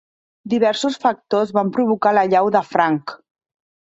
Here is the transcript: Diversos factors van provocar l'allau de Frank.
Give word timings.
Diversos 0.53 0.95
factors 1.03 1.51
van 1.59 1.69
provocar 1.77 2.13
l'allau 2.17 2.51
de 2.57 2.61
Frank. 2.73 3.13